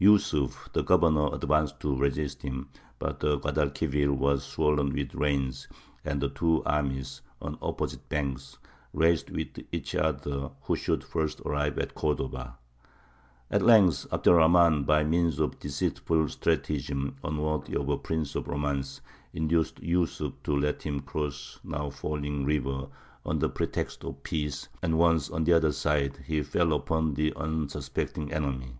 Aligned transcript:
Yūsuf, 0.00 0.72
the 0.72 0.82
governor, 0.82 1.34
advanced 1.34 1.78
to 1.78 1.94
resist 1.94 2.40
him, 2.40 2.70
but 2.98 3.20
the 3.20 3.38
Guadalquivir 3.38 4.14
was 4.16 4.42
swollen 4.42 4.94
with 4.94 5.14
rains, 5.14 5.68
and 6.06 6.22
the 6.22 6.30
two 6.30 6.62
armies, 6.64 7.20
on 7.42 7.58
opposite 7.60 8.08
banks, 8.08 8.56
raced 8.94 9.30
with 9.30 9.48
each 9.72 9.94
other 9.94 10.48
who 10.62 10.74
should 10.74 11.04
first 11.04 11.42
arrive 11.44 11.76
at 11.78 11.94
Cordova. 11.94 12.56
At 13.50 13.60
length 13.60 14.06
Abd 14.10 14.28
er 14.28 14.32
Rahmān, 14.38 14.86
by 14.86 15.04
means 15.04 15.38
of 15.38 15.52
a 15.52 15.56
deceitful 15.56 16.30
stratagem, 16.30 17.16
unworthy 17.22 17.76
of 17.76 17.90
a 17.90 17.98
prince 17.98 18.34
of 18.34 18.48
romance, 18.48 19.02
induced 19.34 19.82
Yūsuf 19.82 20.32
to 20.44 20.56
let 20.56 20.82
him 20.84 21.00
cross 21.00 21.60
the 21.62 21.72
now 21.76 21.90
falling 21.90 22.46
river 22.46 22.86
under 23.26 23.50
pretext 23.50 24.02
of 24.02 24.22
peace; 24.22 24.66
and 24.80 24.96
once 24.98 25.28
on 25.28 25.44
the 25.44 25.52
other 25.52 25.72
side, 25.72 26.20
he 26.26 26.42
fell 26.42 26.72
upon 26.72 27.12
the 27.12 27.34
unsuspecting 27.36 28.32
enemy. 28.32 28.78